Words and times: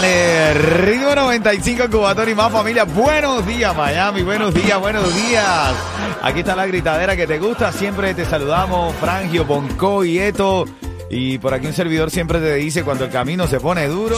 Dale, 0.00 0.54
Ritmo 0.54 1.12
95 1.12 1.90
Cubatón 1.90 2.28
y 2.28 2.34
más 2.36 2.52
familia. 2.52 2.84
Buenos 2.84 3.44
días, 3.44 3.76
Miami. 3.76 4.22
Buenos 4.22 4.54
días, 4.54 4.78
buenos 4.78 5.12
días. 5.12 5.74
Aquí 6.22 6.38
está 6.38 6.54
la 6.54 6.66
gritadera 6.66 7.16
que 7.16 7.26
te 7.26 7.40
gusta. 7.40 7.72
Siempre 7.72 8.14
te 8.14 8.24
saludamos, 8.24 8.94
Frangio, 8.94 9.44
Bonco 9.44 10.04
y 10.04 10.20
Eto. 10.20 10.66
Y 11.10 11.38
por 11.38 11.52
aquí 11.52 11.66
un 11.66 11.72
servidor 11.72 12.12
siempre 12.12 12.38
te 12.38 12.54
dice 12.54 12.84
cuando 12.84 13.06
el 13.06 13.10
camino 13.10 13.48
se 13.48 13.58
pone 13.58 13.88
duro. 13.88 14.14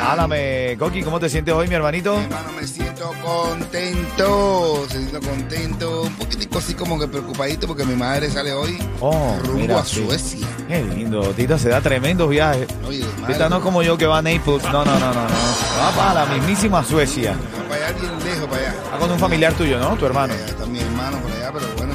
Háblame, 0.00 0.76
Coqui, 0.78 1.02
¿cómo 1.02 1.20
te 1.20 1.28
sientes 1.28 1.54
hoy, 1.54 1.68
mi 1.68 1.74
hermanito? 1.74 2.14
Hermano, 2.18 2.52
me 2.60 2.66
siento 2.66 3.12
contento. 3.22 4.84
Me 4.88 4.94
siento 4.94 5.20
contento. 5.20 6.02
Un 6.02 6.14
poquitico 6.14 6.58
así 6.58 6.74
como 6.74 6.98
que 6.98 7.06
preocupadito 7.08 7.66
porque 7.66 7.84
mi 7.84 7.94
madre 7.94 8.30
sale 8.30 8.52
hoy 8.52 8.78
Oh, 9.00 9.36
rumbo 9.42 9.58
mira, 9.60 9.80
a. 9.80 9.84
Suecia. 9.84 10.46
Qué 10.68 10.82
lindo, 10.82 11.22
Tita 11.34 11.58
se 11.58 11.68
da 11.68 11.80
tremendos 11.80 12.28
viajes. 12.28 12.66
Oye, 12.86 13.04
madre, 13.20 13.34
Tita 13.34 13.48
no 13.48 13.56
es 13.58 13.62
como 13.62 13.82
yo 13.82 13.96
que 13.98 14.06
va 14.06 14.18
a 14.18 14.22
Naples. 14.22 14.62
No, 14.64 14.84
no, 14.84 14.84
no, 14.84 14.98
no, 14.98 15.14
no. 15.14 15.34
Va 15.80 15.90
para 15.96 16.14
la 16.14 16.26
mismísima 16.34 16.82
Suecia. 16.84 17.32
va 17.32 17.68
para 17.68 17.86
allá 17.88 17.98
bien 18.00 18.12
lejos, 18.24 18.48
para 18.48 18.62
allá. 18.62 18.74
Está 18.84 18.98
con 18.98 19.10
un 19.10 19.18
familiar 19.18 19.52
tuyo, 19.54 19.78
¿no? 19.78 19.96
Tu 19.96 20.06
hermano. 20.06 20.34
Está 20.34 20.66
mi 20.66 20.80
hermano 20.80 21.18
por 21.18 21.30
allá, 21.32 21.52
pero 21.52 21.66
bueno, 21.76 21.85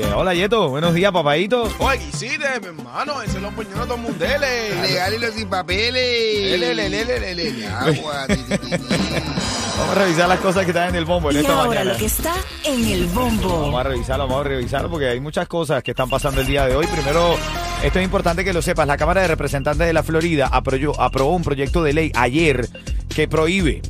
hola, 0.00 0.34
Yeto. 0.34 0.68
Buenos 0.70 0.94
días, 0.94 1.12
papadito. 1.12 1.68
Oye, 1.78 1.98
quisiste, 1.98 2.46
mi 2.60 2.66
hermano, 2.68 3.20
ese 3.22 3.36
es 3.36 3.42
los 3.42 3.52
puñones 3.52 3.88
de 3.88 3.96
mundeles. 3.96 4.80
Legal 4.80 5.14
y 5.14 5.18
los 5.18 5.34
sin 5.34 5.48
papeles. 5.48 6.58
Lele, 6.58 6.74
lele, 6.74 7.04
lele, 7.04 7.34
lele. 7.34 7.66
Agua. 7.66 8.26
Vamos 8.28 9.96
a 9.96 10.00
revisar 10.00 10.28
las 10.28 10.40
cosas 10.40 10.64
que 10.64 10.70
están 10.70 10.90
en 10.90 10.94
el 10.96 11.04
bombo 11.04 11.30
en 11.30 11.36
Y 11.36 11.40
esta 11.40 11.52
ahora 11.52 11.68
mañana. 11.68 11.92
lo 11.92 11.98
que 11.98 12.04
está 12.06 12.34
en 12.64 12.84
el 12.88 13.06
bombo. 13.06 13.60
Vamos 13.62 13.80
a 13.80 13.82
revisarlo, 13.84 14.28
vamos 14.28 14.46
a 14.46 14.48
revisarlo 14.48 14.90
porque 14.90 15.08
hay 15.08 15.20
muchas 15.20 15.48
cosas 15.48 15.82
que 15.82 15.90
están 15.90 16.08
pasando 16.08 16.40
el 16.40 16.46
día 16.46 16.66
de 16.66 16.76
hoy. 16.76 16.86
Primero, 16.86 17.34
esto 17.82 17.98
es 17.98 18.04
importante 18.04 18.44
que 18.44 18.52
lo 18.52 18.62
sepas. 18.62 18.86
La 18.86 18.96
Cámara 18.96 19.22
de 19.22 19.28
Representantes 19.28 19.86
de 19.86 19.92
la 19.92 20.02
Florida 20.02 20.48
aprobó, 20.52 21.00
aprobó 21.00 21.34
un 21.34 21.42
proyecto 21.42 21.82
de 21.82 21.92
ley 21.92 22.12
ayer 22.14 22.68
que 23.14 23.28
prohíbe 23.28 23.82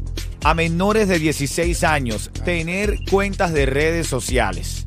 a 0.45 0.55
menores 0.55 1.09
de 1.09 1.19
16 1.19 1.85
años 1.85 2.31
tener 2.45 2.99
cuentas 3.11 3.53
de 3.53 3.67
redes 3.67 4.07
sociales. 4.07 4.87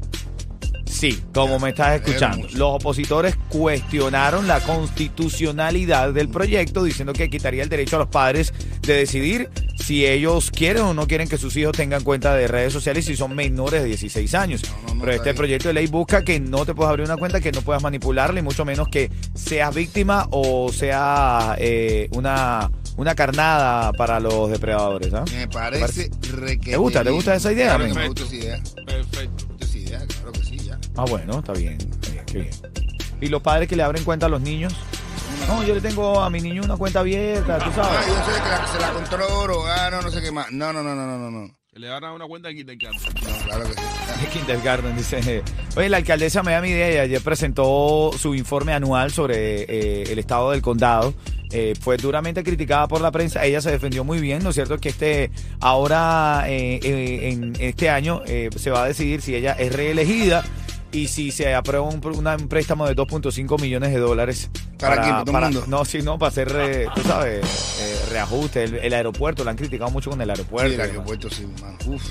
Sí, 1.05 1.23
como 1.35 1.59
me 1.59 1.69
estás 1.69 2.01
escuchando. 2.01 2.47
Los 2.53 2.75
opositores 2.81 3.35
cuestionaron 3.49 4.47
la 4.47 4.59
constitucionalidad 4.61 6.11
del 6.13 6.29
proyecto 6.29 6.83
diciendo 6.83 7.13
que 7.13 7.29
quitaría 7.29 7.61
el 7.61 7.69
derecho 7.69 7.97
a 7.97 7.99
los 7.99 8.07
padres 8.07 8.51
de 8.81 8.93
decidir 8.95 9.51
si 9.75 10.03
ellos 10.07 10.49
quieren 10.49 10.81
o 10.81 10.93
no 10.95 11.05
quieren 11.05 11.27
que 11.27 11.37
sus 11.37 11.55
hijos 11.57 11.73
tengan 11.77 12.03
cuenta 12.03 12.33
de 12.33 12.47
redes 12.47 12.73
sociales 12.73 13.05
si 13.05 13.15
son 13.15 13.35
menores 13.35 13.83
de 13.83 13.89
16 13.89 14.33
años. 14.33 14.63
No, 14.63 14.87
no, 14.87 14.95
no, 14.95 15.01
Pero 15.01 15.11
este 15.13 15.35
proyecto 15.35 15.67
de 15.67 15.75
ley 15.75 15.85
busca 15.85 16.23
que 16.23 16.39
no 16.39 16.65
te 16.65 16.73
puedas 16.73 16.89
abrir 16.89 17.05
una 17.05 17.17
cuenta, 17.17 17.39
que 17.39 17.51
no 17.51 17.61
puedas 17.61 17.83
manipularla 17.83 18.39
y 18.39 18.43
mucho 18.43 18.65
menos 18.65 18.87
que 18.87 19.11
seas 19.35 19.75
víctima 19.75 20.27
o 20.31 20.71
sea 20.73 21.55
eh, 21.59 22.09
una, 22.13 22.71
una 22.97 23.13
carnada 23.13 23.91
para 23.93 24.19
los 24.19 24.49
depredadores. 24.49 25.13
¿ah? 25.13 25.23
Me 25.31 25.47
parece 25.49 26.09
requete 26.31 26.71
¿Te 26.71 26.77
gusta? 26.77 27.03
¿Te 27.03 27.11
gusta 27.11 27.35
esa 27.35 27.53
idea, 27.53 27.75
Claro 27.75 27.93
me 27.93 28.07
gusta 28.07 28.23
esa 28.23 28.35
idea. 28.35 28.59
Perfecto. 28.87 29.44
Ah, 30.97 31.05
bueno, 31.09 31.39
está 31.39 31.53
bien. 31.53 31.77
Está 31.79 32.11
bien, 32.11 32.25
qué 32.25 32.37
bien. 32.39 32.53
¿Y 33.21 33.27
los 33.27 33.41
padres 33.41 33.67
que 33.67 33.75
le 33.75 33.83
abren 33.83 34.03
cuenta 34.03 34.25
a 34.25 34.29
los 34.29 34.41
niños? 34.41 34.73
No, 35.47 35.63
yo 35.63 35.75
le 35.75 35.81
tengo 35.81 36.21
a 36.21 36.29
mi 36.29 36.41
niño 36.41 36.63
una 36.63 36.75
cuenta 36.77 37.01
abierta, 37.01 37.57
tú 37.59 37.69
Ah, 37.69 37.73
sabes. 37.75 38.07
yo 38.07 38.13
sé 38.13 38.41
que 38.41 38.49
la- 38.49 38.67
se 38.73 38.79
la 38.79 38.91
controlo, 38.93 39.65
ah, 39.67 39.89
no, 39.91 40.01
no 40.01 40.09
sé 40.09 40.21
qué 40.21 40.31
más. 40.31 40.51
No, 40.51 40.73
no, 40.73 40.81
no, 40.83 40.95
no, 40.95 41.05
no, 41.05 41.17
no, 41.17 41.31
no. 41.31 41.55
Que 41.71 41.79
le 41.79 41.89
van 41.89 42.03
a 42.03 42.07
dar 42.07 42.15
una 42.15 42.25
cuenta 42.25 42.47
de 42.49 42.55
kindergarten. 42.55 43.13
No, 43.21 43.45
claro 43.45 43.63
que 43.65 43.73
sí. 43.73 43.79
De 44.21 44.27
Kindergarten, 44.29 44.95
dice. 44.95 45.43
Oye, 45.75 45.89
la 45.89 45.97
alcaldesa 45.97 46.41
Miami-Dade 46.41 47.01
ayer 47.01 47.21
presentó 47.21 48.11
su 48.17 48.33
informe 48.33 48.71
anual 48.73 49.11
sobre 49.11 49.63
eh, 49.63 50.03
el 50.09 50.17
estado 50.19 50.51
del 50.51 50.61
condado. 50.61 51.13
Eh, 51.51 51.73
fue 51.79 51.97
duramente 51.97 52.43
criticada 52.43 52.87
por 52.87 53.01
la 53.01 53.11
prensa. 53.11 53.43
Ella 53.43 53.59
se 53.61 53.71
defendió 53.71 54.05
muy 54.05 54.19
bien, 54.19 54.41
¿no 54.41 54.49
es 54.49 54.55
cierto? 54.55 54.77
Que 54.77 54.89
este 54.89 55.31
ahora, 55.59 56.45
eh, 56.47 56.79
eh, 56.81 57.29
en 57.33 57.53
este 57.59 57.89
año, 57.89 58.21
eh, 58.25 58.49
se 58.55 58.71
va 58.71 58.83
a 58.83 58.87
decidir 58.87 59.21
si 59.21 59.35
ella 59.35 59.51
es 59.59 59.73
reelegida 59.73 60.43
y 60.95 61.07
si 61.07 61.31
se 61.31 61.53
aprueba 61.53 61.85
un, 61.87 62.01
una- 62.15 62.35
un 62.35 62.47
préstamo 62.47 62.87
de 62.87 62.95
2.5 62.95 63.59
millones 63.61 63.91
de 63.91 63.99
dólares. 63.99 64.49
¿Para 64.77 65.01
quién? 65.01 65.25
¿Para 65.33 65.47
mundo? 65.49 65.65
No, 65.67 65.85
sí, 65.85 66.01
no, 66.01 66.17
para 66.19 66.29
hacer, 66.29 66.51
eh, 66.55 66.87
tú 66.95 67.01
sabes, 67.01 67.45
eh, 67.81 67.99
reajuste. 68.11 68.63
El, 68.63 68.75
el 68.75 68.93
aeropuerto, 68.93 69.43
la 69.43 69.51
han 69.51 69.57
criticado 69.57 69.89
mucho 69.91 70.09
con 70.09 70.21
el 70.21 70.29
aeropuerto. 70.29 70.69
Sí, 70.69 70.75
el 70.75 70.81
aeropuerto, 70.81 71.29
sí, 71.29 71.43
hermano. 71.43 71.77
Uf, 71.87 72.03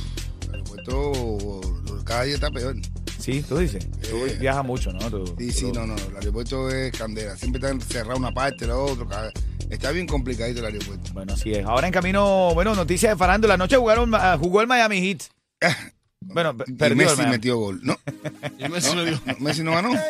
el 0.47 0.50
aeropuerto 0.53 1.61
lo- 1.87 2.05
cada 2.05 2.23
día 2.25 2.34
está 2.34 2.50
peor. 2.50 2.77
Sí, 3.19 3.43
tú 3.49 3.56
dices. 3.59 3.89
Tú 4.03 4.27
Eh, 4.27 4.37
viajas 4.39 4.65
mucho, 4.65 4.93
¿no? 4.93 5.11
Tú- 5.11 5.34
Sí, 5.39 5.50
sí, 5.50 5.61
tú- 5.73 5.73
no, 5.78 5.87
no, 5.87 5.94
el 5.97 6.17
aeropuerto 6.17 6.69
es 6.71 6.93
candela. 6.93 7.37
Siempre 7.37 7.61
está 7.67 7.87
cerrado 7.87 8.19
una 8.19 8.33
parte, 8.33 8.67
la 8.67 8.77
otra. 8.77 9.06
cada- 9.06 9.33
Está 9.71 9.91
bien 9.93 10.06
complicadito 10.06 10.61
el 10.61 10.67
aeropuerto. 10.67 11.11
Bueno, 11.15 11.33
así 11.33 11.53
es. 11.53 11.65
Ahora 11.65 11.87
en 11.87 11.93
camino, 11.93 12.53
bueno, 12.53 12.75
noticias 12.75 13.12
de 13.12 13.17
farándula. 13.17 13.55
Anoche 13.55 13.77
jugaron, 13.78 14.15
ah, 14.15 14.37
jugó 14.39 14.61
el 14.61 14.67
Miami 14.67 15.00
Heat. 15.00 15.23
Bueno, 16.34 16.55
Y 16.67 16.84
el 16.84 16.97
Messi 16.97 17.22
metió 17.22 17.56
gol. 17.56 17.81
No, 17.83 17.97
Y 18.59 18.69
Messi 18.69 18.95
me 18.95 19.05
dio. 19.06 19.21
no, 19.25 19.34
Messi 19.39 19.62
no 19.62 19.72
ganó. 19.72 19.91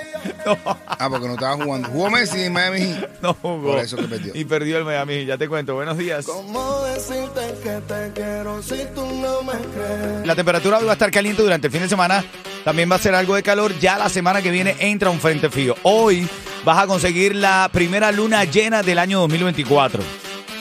Ah, 0.86 1.08
porque 1.08 1.26
no 1.26 1.34
estaba 1.34 1.54
jugando. 1.62 1.88
Jugó 1.88 2.10
Messi 2.10 2.42
en 2.42 2.52
Miami. 2.52 2.94
No 3.22 3.34
jugó. 3.34 3.72
Por 3.72 3.78
eso 3.78 3.96
que 3.96 4.04
perdió. 4.04 4.32
Y 4.34 4.44
perdió 4.44 4.78
el 4.78 4.84
Miami. 4.84 5.24
Ya 5.24 5.38
te 5.38 5.48
cuento. 5.48 5.74
Buenos 5.74 5.96
días. 5.98 6.26
¿Cómo 6.26 6.82
decirte 6.84 7.40
que 7.62 7.70
te 7.86 8.12
quiero 8.14 8.62
si 8.62 8.76
tú 8.94 9.06
no 9.06 9.42
me 9.42 9.52
crees? 9.52 10.26
La 10.26 10.34
temperatura 10.34 10.78
hoy 10.78 10.84
va 10.84 10.90
a 10.90 10.94
estar 10.94 11.10
caliente 11.10 11.42
durante 11.42 11.66
el 11.68 11.72
fin 11.72 11.82
de 11.82 11.88
semana. 11.88 12.24
También 12.64 12.90
va 12.90 12.96
a 12.96 12.98
ser 12.98 13.14
algo 13.14 13.34
de 13.34 13.42
calor. 13.42 13.78
Ya 13.80 13.96
la 13.98 14.08
semana 14.08 14.42
que 14.42 14.50
viene 14.50 14.76
entra 14.80 15.10
un 15.10 15.18
frente 15.20 15.48
frío. 15.50 15.76
Hoy 15.82 16.28
vas 16.64 16.78
a 16.82 16.86
conseguir 16.86 17.34
la 17.34 17.68
primera 17.72 18.12
luna 18.12 18.44
llena 18.44 18.82
del 18.82 18.98
año 18.98 19.20
2024. 19.20 20.02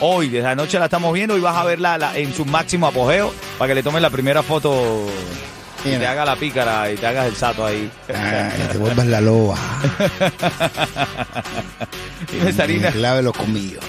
Hoy, 0.00 0.28
desde 0.28 0.48
anoche 0.48 0.78
la 0.78 0.86
estamos 0.86 1.12
viendo 1.12 1.36
y 1.36 1.40
vas 1.40 1.56
a 1.56 1.64
verla 1.64 1.96
la- 1.98 2.18
en 2.18 2.34
su 2.34 2.44
máximo 2.44 2.86
apogeo 2.86 3.32
para 3.58 3.68
que 3.68 3.74
le 3.76 3.82
tomes 3.82 4.02
la 4.02 4.10
primera 4.10 4.42
foto 4.42 5.06
y 5.84 5.98
te 5.98 6.06
haga 6.06 6.24
la 6.24 6.36
pícara 6.36 6.90
y 6.90 6.96
te 6.96 7.06
hagas 7.06 7.26
el 7.26 7.36
sato 7.36 7.66
ahí. 7.66 7.90
Ah, 8.14 8.48
y 8.56 8.62
te 8.72 8.78
vuelvas 8.78 9.06
la 9.06 9.20
loba. 9.20 9.58
Dime, 12.32 12.52
Sarina. 12.52 12.90
Clave 12.90 13.22
los 13.22 13.36
comillos. 13.36 13.84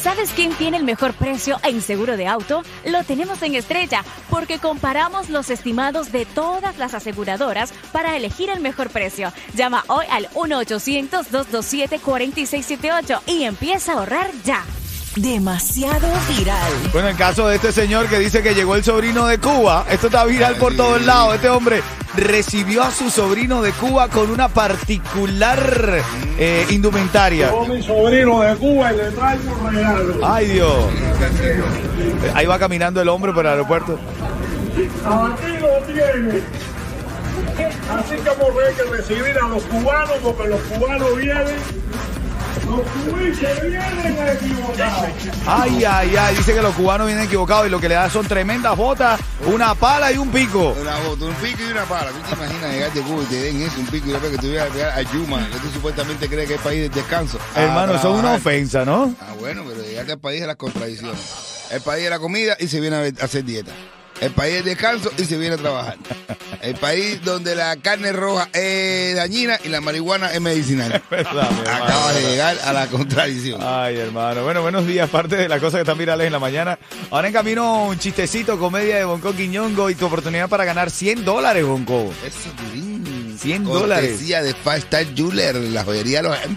¿Sabes 0.00 0.30
quién 0.34 0.54
tiene 0.54 0.78
el 0.78 0.84
mejor 0.84 1.12
precio 1.12 1.60
en 1.64 1.82
seguro 1.82 2.16
de 2.16 2.26
auto? 2.26 2.62
Lo 2.86 3.04
tenemos 3.04 3.42
en 3.42 3.54
Estrella, 3.54 4.02
porque 4.30 4.58
comparamos 4.58 5.28
los 5.28 5.50
estimados 5.50 6.10
de 6.12 6.24
todas 6.24 6.78
las 6.78 6.94
aseguradoras 6.94 7.74
para 7.92 8.16
elegir 8.16 8.48
el 8.50 8.60
mejor 8.60 8.88
precio. 8.90 9.32
Llama 9.54 9.84
hoy 9.88 10.06
al 10.10 10.28
1-800-227-4678 10.30 13.20
y 13.26 13.42
empieza 13.44 13.92
a 13.92 13.96
ahorrar 13.96 14.30
ya. 14.44 14.64
Demasiado 15.16 16.08
viral. 16.28 16.72
Bueno, 16.90 17.08
en 17.08 17.16
caso 17.16 17.46
de 17.46 17.56
este 17.56 17.70
señor 17.70 18.08
que 18.08 18.18
dice 18.18 18.42
que 18.42 18.54
llegó 18.54 18.76
el 18.76 18.82
sobrino 18.82 19.26
de 19.26 19.36
Cuba, 19.38 19.84
esto 19.90 20.06
está 20.06 20.24
viral 20.24 20.56
por 20.56 20.74
todos 20.74 21.04
lados. 21.04 21.34
Este 21.34 21.50
hombre 21.50 21.82
recibió 22.16 22.82
a 22.82 22.90
su 22.90 23.10
sobrino 23.10 23.60
de 23.60 23.72
Cuba 23.72 24.08
con 24.08 24.30
una 24.30 24.48
particular 24.48 26.02
eh, 26.38 26.66
indumentaria. 26.70 27.52
mi 27.68 27.82
sobrino 27.82 28.40
de 28.40 28.56
Cuba 28.56 28.92
y 28.92 28.96
le 28.96 29.10
traigo 29.10 29.52
un 29.52 29.74
regalo. 29.74 30.14
Ay, 30.26 30.46
Dios. 30.46 30.76
Ahí 32.34 32.46
va 32.46 32.58
caminando 32.58 33.02
el 33.02 33.08
hombre 33.10 33.32
por 33.32 33.44
el 33.44 33.52
aeropuerto. 33.52 33.98
Aquí 35.04 35.52
lo 35.60 35.92
tiene. 35.92 36.40
Así 37.90 38.14
que 38.16 38.30
hemos 38.30 38.76
que 38.76 38.96
recibir 38.96 39.36
a 39.38 39.48
los 39.48 39.62
cubanos 39.64 40.16
porque 40.22 40.48
los 40.48 40.60
cubanos 40.62 41.16
vienen. 41.16 41.91
Ay, 45.46 45.84
ay, 45.84 46.16
ay. 46.16 46.36
Dice 46.36 46.54
que 46.54 46.62
los 46.62 46.74
cubanos 46.74 47.06
vienen 47.06 47.24
equivocados 47.26 47.66
y 47.66 47.70
lo 47.70 47.80
que 47.80 47.88
le 47.88 47.94
da 47.94 48.08
son 48.10 48.26
tremendas 48.26 48.76
botas, 48.76 49.20
una 49.46 49.74
pala 49.74 50.12
y 50.12 50.18
un 50.18 50.30
pico. 50.30 50.74
Una 50.80 50.98
bota, 50.98 51.24
un 51.24 51.34
pico 51.34 51.62
y 51.66 51.70
una 51.70 51.84
pala. 51.84 52.10
¿Tú 52.10 52.18
te 52.28 52.34
imaginas 52.34 52.72
llegar 52.72 52.92
de 52.92 53.00
Cuba 53.02 53.22
y 53.22 53.26
te 53.26 53.40
den 53.42 53.62
eso, 53.62 53.80
un 53.80 53.86
pico 53.86 54.08
y 54.08 54.12
después 54.12 54.38
que 54.38 54.48
vayas 54.48 54.70
a 54.70 54.72
pegar 54.72 54.98
a 54.98 55.02
Yuma, 55.02 55.48
que 55.50 55.58
tú 55.58 55.68
supuestamente 55.72 56.28
crees 56.28 56.48
que 56.48 56.54
es 56.54 56.60
país 56.60 56.80
de 56.82 56.88
descanso? 56.88 57.38
Hermano, 57.54 57.94
eso 57.94 58.14
es 58.14 58.20
una 58.20 58.34
ofensa, 58.34 58.84
¿no? 58.84 59.14
Ah, 59.20 59.34
bueno, 59.38 59.62
pero 59.68 59.82
llegaste 59.82 60.12
al 60.12 60.20
país 60.20 60.40
de 60.40 60.46
las 60.46 60.56
contradicciones. 60.56 61.68
El 61.70 61.80
país 61.80 62.04
de 62.04 62.10
la 62.10 62.18
comida 62.18 62.56
y 62.58 62.68
se 62.68 62.80
viene 62.80 62.96
a 62.96 63.24
hacer 63.24 63.44
dieta. 63.44 63.72
El 64.22 64.30
país 64.30 64.54
es 64.54 64.64
descanso 64.64 65.10
y 65.18 65.24
se 65.24 65.36
viene 65.36 65.56
a 65.56 65.58
trabajar. 65.58 65.96
El 66.60 66.76
país 66.76 67.20
donde 67.24 67.56
la 67.56 67.74
carne 67.78 68.12
roja 68.12 68.48
es 68.52 69.16
dañina 69.16 69.58
y 69.64 69.68
la 69.68 69.80
marihuana 69.80 70.30
es 70.32 70.40
medicinal. 70.40 71.02
Verdad, 71.10 71.50
mi 71.50 71.58
hermano. 71.62 71.84
Acabas 71.84 72.14
de 72.14 72.22
llegar 72.22 72.56
a 72.64 72.72
la 72.72 72.86
contradicción. 72.86 73.60
Ay, 73.60 73.96
hermano. 73.96 74.44
Bueno, 74.44 74.62
buenos 74.62 74.86
días. 74.86 75.10
Parte 75.10 75.34
de 75.34 75.48
las 75.48 75.58
cosas 75.58 75.78
que 75.78 75.80
están 75.80 75.98
virales 75.98 76.24
en 76.28 76.32
la 76.32 76.38
mañana. 76.38 76.78
Ahora 77.10 77.26
en 77.26 77.34
camino 77.34 77.86
un 77.86 77.98
chistecito, 77.98 78.60
comedia 78.60 78.96
de 78.96 79.04
Bonco 79.04 79.34
Quiñongo 79.34 79.90
y 79.90 79.96
tu 79.96 80.06
oportunidad 80.06 80.48
para 80.48 80.64
ganar 80.64 80.92
100 80.92 81.24
dólares, 81.24 81.64
Bonco. 81.66 82.12
Eso, 82.24 82.48
Durín. 82.68 82.92
100 83.42 83.64
dólares. 83.64 84.20
De 84.20 84.54
Five 84.54 84.76
Star 84.76 85.04
Jeweler, 85.16 85.56
la 85.56 85.82
joyería 85.82 86.22
de 86.22 86.28
los 86.28 86.38
es. 86.38 86.50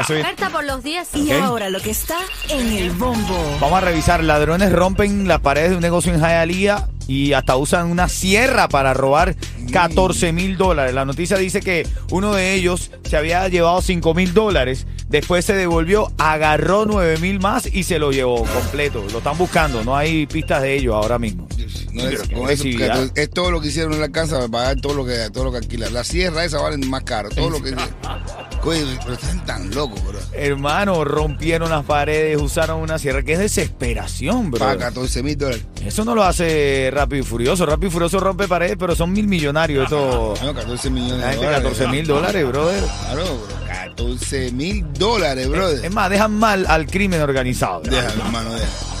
Oferta 0.00 0.48
por 0.48 0.64
los 0.64 0.82
días 0.82 1.08
Y 1.14 1.30
Ok. 1.30 1.42
ahora 1.42 1.68
lo 1.68 1.78
que 1.80 1.90
está 1.90 2.16
en 2.48 2.72
el 2.72 2.90
bombo. 2.92 3.58
Vamos 3.60 3.76
a 3.76 3.80
revisar. 3.82 4.24
Ladrones 4.24 4.72
rompen 4.72 5.28
las 5.28 5.40
paredes 5.40 5.70
de 5.70 5.76
un 5.76 5.82
negocio 5.82 6.14
en 6.14 6.20
Hialeah 6.20 6.88
y 7.12 7.34
hasta 7.34 7.56
usan 7.56 7.90
una 7.90 8.08
sierra 8.08 8.68
para 8.68 8.94
robar 8.94 9.36
14 9.70 10.32
mil 10.32 10.56
dólares. 10.56 10.94
La 10.94 11.04
noticia 11.04 11.36
dice 11.36 11.60
que 11.60 11.86
uno 12.10 12.32
de 12.32 12.54
ellos 12.54 12.90
se 13.08 13.18
había 13.18 13.46
llevado 13.48 13.82
5 13.82 14.14
mil 14.14 14.32
dólares. 14.32 14.86
Después 15.08 15.44
se 15.44 15.52
devolvió, 15.52 16.10
agarró 16.16 16.86
9 16.86 17.18
mil 17.18 17.38
más 17.38 17.66
y 17.66 17.82
se 17.82 17.98
lo 17.98 18.12
llevó 18.12 18.44
completo. 18.44 19.04
Lo 19.12 19.18
están 19.18 19.36
buscando. 19.36 19.84
No 19.84 19.94
hay 19.94 20.26
pistas 20.26 20.62
de 20.62 20.74
ellos 20.74 20.94
ahora 20.94 21.18
mismo. 21.18 21.46
No 21.92 22.08
es, 22.08 22.22
con 22.28 22.48
eso, 22.48 22.66
es 23.14 23.30
todo 23.30 23.50
lo 23.50 23.60
que 23.60 23.68
hicieron 23.68 23.92
en 23.92 24.00
la 24.00 24.08
casa 24.08 24.36
para 24.36 24.48
pagar 24.48 24.80
todo 24.80 24.94
lo 24.94 25.04
que 25.04 25.28
todo 25.30 25.44
lo 25.44 25.52
que 25.52 25.58
alquilan. 25.58 25.92
La 25.92 26.04
sierra 26.04 26.42
esa 26.42 26.60
valen 26.62 26.88
más 26.88 27.02
caro. 27.02 27.28
Todo 27.28 27.50
lo 27.50 27.62
que. 27.62 27.76
Oye, 28.64 28.84
pero 29.02 29.14
están 29.14 29.44
tan 29.44 29.74
locos, 29.74 30.02
bro. 30.04 30.18
Hermano, 30.32 31.04
rompieron 31.04 31.68
las 31.68 31.84
paredes, 31.84 32.40
usaron 32.40 32.80
una 32.80 32.98
sierra. 32.98 33.22
Qué 33.22 33.36
desesperación, 33.36 34.50
bro. 34.52 34.60
Para 34.60 34.78
14 34.78 35.22
mil 35.22 35.36
dólares. 35.36 35.66
Eso 35.84 36.04
no 36.04 36.14
lo 36.14 36.22
hace 36.22 36.90
Rápido 37.02 37.22
y 37.22 37.26
Furioso. 37.26 37.66
Rápido 37.66 37.88
y 37.88 37.90
Furioso 37.90 38.20
rompe 38.20 38.46
paredes, 38.46 38.76
pero 38.78 38.94
son 38.94 39.12
mil 39.12 39.26
millonarios. 39.26 39.84
Esto. 39.84 40.34
No, 40.40 40.54
14 40.54 40.88
millones 40.90 41.18
La 41.20 41.26
de 41.26 41.32
gente, 41.32 41.46
dólares. 41.46 41.62
14 41.64 41.88
mil 41.88 42.06
dólares, 42.06 42.46
brother. 42.46 42.84
Claro, 42.84 43.24
bro. 43.24 43.66
14 43.66 44.52
mil 44.52 44.92
dólares, 44.92 45.48
brother. 45.48 45.84
Es 45.84 45.92
más, 45.92 46.08
dejan 46.10 46.32
mal 46.38 46.64
al 46.68 46.86
crimen 46.86 47.20
organizado. 47.20 47.80
Déjalo, 47.80 48.22
hermano, 48.24 48.52
déjalo. 48.52 48.92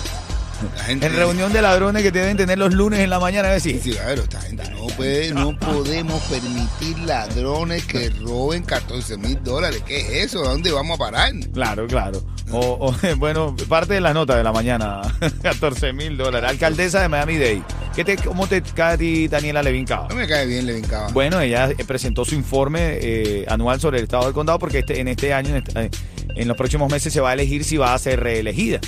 La 0.76 0.84
gente. 0.84 1.06
En 1.06 1.16
reunión 1.16 1.52
de 1.52 1.60
ladrones 1.62 2.02
que 2.04 2.10
deben 2.12 2.36
tener 2.36 2.56
los 2.58 2.72
lunes 2.72 3.00
en 3.00 3.10
la 3.10 3.18
mañana, 3.18 3.48
es 3.54 3.64
decir, 3.64 3.80
Sí, 3.82 3.90
claro, 3.92 4.22
esta 4.22 4.40
gente 4.40 4.68
no 4.70 4.86
puede, 4.96 5.32
no 5.34 5.56
podemos 5.60 6.22
permitir 6.24 6.98
ladrones 7.00 7.84
que 7.86 8.10
roben 8.10 8.62
14 8.62 9.16
mil 9.16 9.42
dólares. 9.42 9.82
¿Qué 9.86 9.98
es 10.00 10.26
eso? 10.26 10.44
¿A 10.44 10.50
dónde 10.50 10.70
vamos 10.70 10.96
a 10.96 10.98
parar? 10.98 11.32
claro, 11.52 11.86
claro. 11.86 12.22
O, 12.52 12.60
o, 12.92 12.94
bueno, 13.16 13.56
parte 13.68 13.94
de 13.94 14.00
la 14.00 14.12
nota 14.14 14.36
de 14.36 14.44
la 14.44 14.52
mañana, 14.52 15.00
14 15.42 15.92
mil 15.92 16.16
dólares. 16.16 16.50
Alcaldesa 16.50 17.00
de 17.00 17.08
Miami-Dade. 17.08 17.62
¿Qué 17.94 18.04
te, 18.04 18.16
¿Cómo 18.16 18.46
te 18.46 18.62
cae 18.62 18.94
a 18.94 18.98
ti, 18.98 19.28
Daniela 19.28 19.62
Levin 19.62 19.84
Cava? 19.84 20.08
No 20.08 20.14
me 20.14 20.26
cae 20.26 20.46
bien, 20.46 20.64
Levin 20.66 20.84
Cava. 20.84 21.08
Bueno, 21.12 21.40
ella 21.40 21.68
presentó 21.86 22.24
su 22.24 22.34
informe 22.34 22.98
eh, 23.00 23.44
anual 23.48 23.80
sobre 23.80 23.98
el 23.98 24.04
estado 24.04 24.24
del 24.24 24.32
condado 24.32 24.58
porque 24.58 24.78
este, 24.78 24.98
en 25.00 25.08
este 25.08 25.34
año, 25.34 25.50
en, 25.50 25.56
este- 25.56 25.78
eh, 25.84 25.90
en 26.36 26.48
los 26.48 26.56
próximos 26.56 26.90
meses, 26.90 27.12
se 27.12 27.20
va 27.20 27.30
a 27.30 27.32
elegir 27.34 27.64
si 27.64 27.76
va 27.76 27.92
a 27.92 27.98
ser 27.98 28.20
reelegida. 28.20 28.80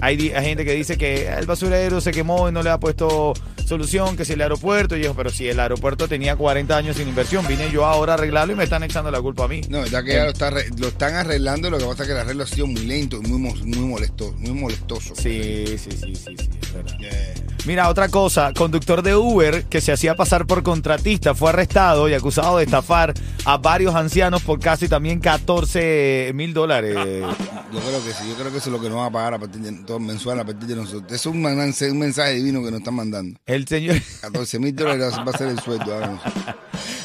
Hay, 0.00 0.32
hay 0.34 0.44
gente 0.46 0.64
que 0.64 0.72
dice 0.72 0.96
que 0.96 1.28
el 1.28 1.46
basurero 1.46 2.00
se 2.00 2.10
quemó 2.10 2.48
y 2.48 2.52
no 2.52 2.62
le 2.62 2.70
ha 2.70 2.80
puesto 2.80 3.34
solución, 3.72 4.16
que 4.16 4.24
si 4.24 4.34
el 4.34 4.40
aeropuerto, 4.42 4.96
y 4.96 5.02
yo, 5.02 5.14
pero 5.14 5.30
si 5.30 5.48
el 5.48 5.58
aeropuerto 5.58 6.06
tenía 6.08 6.36
40 6.36 6.76
años 6.76 6.96
sin 6.96 7.08
inversión, 7.08 7.46
vine 7.48 7.70
yo 7.70 7.84
ahora 7.86 8.12
a 8.12 8.16
arreglarlo 8.16 8.52
y 8.52 8.56
me 8.56 8.64
están 8.64 8.82
echando 8.82 9.10
la 9.10 9.20
culpa 9.20 9.44
a 9.44 9.48
mí. 9.48 9.62
No, 9.68 9.84
ya 9.86 10.02
que 10.02 10.12
ya 10.14 10.24
lo, 10.24 10.30
está 10.30 10.50
lo 10.50 10.88
están 10.88 11.14
arreglando, 11.14 11.70
lo 11.70 11.78
que 11.78 11.84
pasa 11.86 12.02
es 12.02 12.06
que 12.08 12.12
el 12.14 12.20
arreglo 12.20 12.44
ha 12.44 12.46
sido 12.46 12.66
muy 12.66 12.84
lento 12.86 13.18
y 13.22 13.26
muy, 13.28 13.38
muy 13.64 13.78
molestoso. 13.88 14.34
Muy 14.38 14.52
molestoso. 14.52 15.14
Sí, 15.16 15.64
sí, 15.78 15.90
sí, 15.90 16.14
sí, 16.14 16.14
sí, 16.14 16.36
es 16.62 16.72
verdad. 16.74 16.98
Yeah. 16.98 17.34
Mira, 17.64 17.88
otra 17.88 18.08
cosa, 18.08 18.52
conductor 18.54 19.02
de 19.02 19.14
Uber 19.14 19.64
que 19.66 19.80
se 19.80 19.92
hacía 19.92 20.16
pasar 20.16 20.46
por 20.46 20.62
contratista 20.64 21.32
fue 21.34 21.50
arrestado 21.50 22.08
y 22.08 22.14
acusado 22.14 22.58
de 22.58 22.64
estafar 22.64 23.14
a 23.44 23.56
varios 23.56 23.94
ancianos 23.94 24.42
por 24.42 24.58
casi 24.58 24.88
también 24.88 25.20
14 25.20 26.32
mil 26.34 26.52
dólares. 26.52 26.94
Yo 26.96 27.78
creo 27.78 28.04
que 28.04 28.12
sí, 28.12 28.28
yo 28.28 28.34
creo 28.34 28.50
que 28.50 28.58
eso 28.58 28.68
es 28.68 28.72
lo 28.72 28.80
que 28.80 28.88
nos 28.88 28.98
va 28.98 29.06
a 29.06 29.10
pagar 29.12 29.34
a 29.34 29.38
partir 29.38 29.60
de 29.62 29.72
todo 29.84 30.00
mensual 30.00 30.40
a 30.40 30.44
partir 30.44 30.66
de 30.68 30.74
nosotros. 30.76 31.04
Eso 31.12 31.30
es 31.30 31.34
un, 31.36 31.40
mensaje- 31.42 31.90
un 31.90 31.98
mensaje 32.00 32.34
divino 32.34 32.62
que 32.64 32.70
nos 32.70 32.80
están 32.80 32.94
mandando. 32.94 33.38
El 33.46 33.61
señor, 33.66 33.96
14 34.20 34.58
mil 34.58 34.74
dólares 34.74 35.14
va 35.26 35.30
a 35.32 35.38
ser 35.38 35.48
el 35.48 35.58
sueldo 35.60 36.18